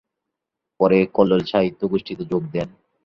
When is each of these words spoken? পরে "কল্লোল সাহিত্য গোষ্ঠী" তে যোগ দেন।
পরে 0.79 0.97
"কল্লোল 1.13 1.43
সাহিত্য 1.43 1.81
গোষ্ঠী" 1.87 2.13
তে 2.15 2.23
যোগ 2.31 2.43
দেন। 2.53 2.69